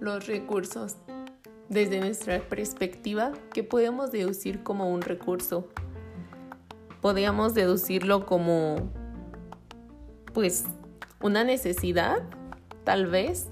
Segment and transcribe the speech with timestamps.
[0.00, 0.96] los recursos?
[1.68, 5.68] Desde nuestra perspectiva, ¿qué podemos deducir como un recurso?
[7.00, 8.76] Podríamos deducirlo como,
[10.32, 10.64] pues,
[11.20, 12.22] una necesidad,
[12.84, 13.50] tal vez,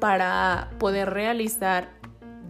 [0.00, 1.90] para poder realizar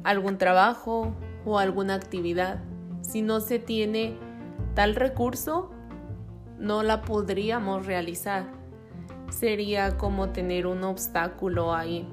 [0.04, 1.14] algún trabajo
[1.44, 2.62] o alguna actividad.
[3.00, 4.16] Si no se tiene
[4.74, 5.70] tal recurso,
[6.58, 8.46] no la podríamos realizar.
[9.30, 12.08] Sería como tener un obstáculo ahí.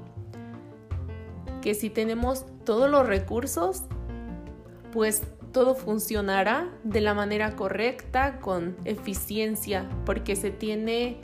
[1.62, 3.84] Que si tenemos todos los recursos,
[4.92, 11.18] pues todo funcionará de la manera correcta, con eficiencia, porque se tiene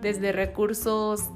[0.00, 1.28] desde recursos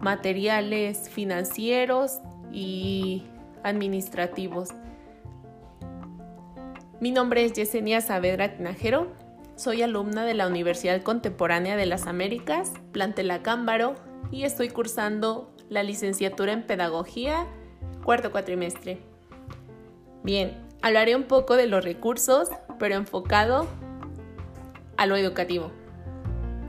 [0.00, 2.18] materiales, financieros
[2.52, 3.24] y
[3.62, 4.70] administrativos.
[7.00, 9.12] Mi nombre es Yesenia Saavedra Tinajero,
[9.56, 13.94] soy alumna de la Universidad Contemporánea de las Américas, plantel Cámbaro,
[14.30, 17.46] y estoy cursando la licenciatura en Pedagogía,
[18.06, 19.00] cuarto cuatrimestre.
[20.22, 22.48] Bien, hablaré un poco de los recursos,
[22.78, 23.66] pero enfocado
[24.96, 25.72] a lo educativo.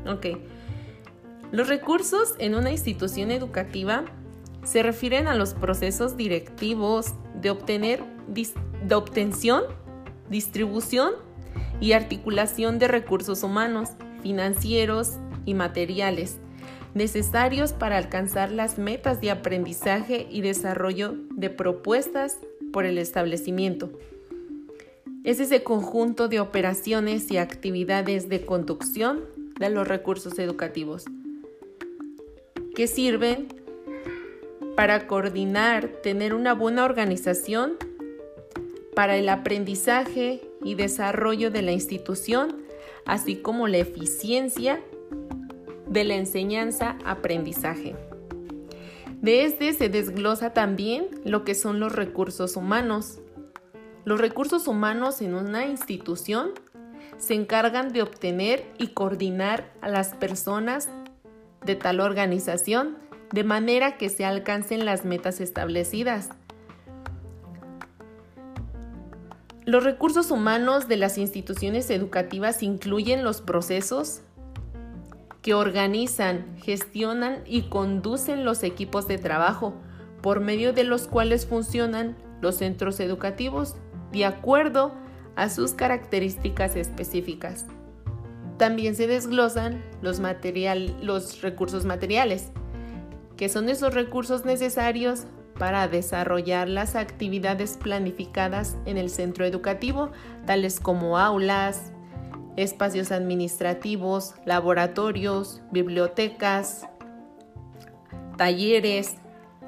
[0.08, 0.40] Ok.
[1.52, 4.04] Los recursos en una institución educativa
[4.64, 9.62] se refieren a los procesos directivos de, obtener, de obtención,
[10.32, 11.14] distribución
[11.80, 13.92] y articulación de recursos humanos,
[14.24, 16.40] financieros y materiales
[16.98, 22.38] necesarios para alcanzar las metas de aprendizaje y desarrollo de propuestas
[22.74, 23.92] por el establecimiento.
[25.24, 29.22] Es ese conjunto de operaciones y actividades de conducción
[29.60, 31.06] de los recursos educativos
[32.76, 33.48] que sirven
[34.76, 37.74] para coordinar, tener una buena organización
[38.96, 42.58] para el aprendizaje y desarrollo de la institución,
[43.06, 44.80] así como la eficiencia
[45.90, 47.96] de la enseñanza-aprendizaje.
[49.22, 53.20] De este se desglosa también lo que son los recursos humanos.
[54.06, 56.52] Los recursos humanos en una institución
[57.18, 60.88] se encargan de obtener y coordinar a las personas
[61.66, 62.98] de tal organización
[63.32, 66.30] de manera que se alcancen las metas establecidas.
[69.66, 74.22] Los recursos humanos de las instituciones educativas incluyen los procesos
[75.42, 79.74] que organizan, gestionan y conducen los equipos de trabajo,
[80.22, 83.76] por medio de los cuales funcionan los centros educativos
[84.12, 84.94] de acuerdo
[85.36, 87.66] a sus características específicas.
[88.58, 90.20] También se desglosan los,
[91.02, 92.52] los recursos materiales,
[93.36, 95.26] que son esos recursos necesarios
[95.60, 100.12] para desarrollar las actividades planificadas en el centro educativo,
[100.46, 101.92] tales como aulas,
[102.58, 106.88] espacios administrativos, laboratorios, bibliotecas,
[108.36, 109.18] talleres,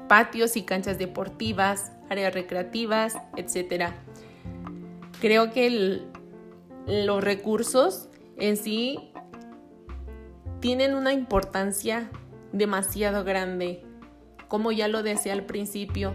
[0.08, 3.92] patios y canchas deportivas, áreas recreativas, etc.
[5.20, 6.02] Creo que
[6.86, 9.12] los recursos en sí
[10.58, 12.10] tienen una importancia
[12.52, 13.84] demasiado grande.
[14.48, 16.12] Como ya lo decía al principio,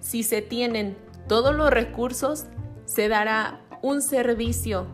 [0.00, 0.96] si se tienen
[1.28, 2.46] todos los recursos,
[2.84, 4.88] se dará un servicio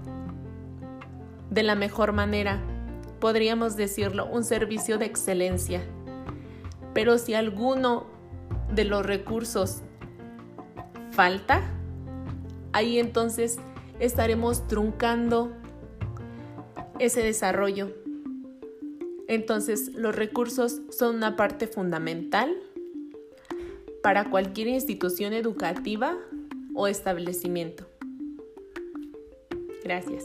[1.52, 2.60] de la mejor manera.
[3.20, 5.82] Podríamos decirlo, un servicio de excelencia.
[6.94, 8.06] Pero si alguno
[8.74, 9.82] de los recursos
[11.10, 11.62] falta,
[12.72, 13.58] ahí entonces
[14.00, 15.52] estaremos truncando
[16.98, 17.94] ese desarrollo.
[19.28, 22.54] Entonces, los recursos son una parte fundamental
[24.02, 26.16] para cualquier institución educativa
[26.74, 27.86] o establecimiento.
[29.84, 30.24] Gracias.